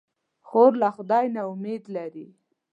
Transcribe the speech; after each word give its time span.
خور 0.47 0.71
له 0.81 0.89
خدای 0.95 1.25
نه 1.35 1.41
امید 1.53 1.83
لري. 1.95 2.27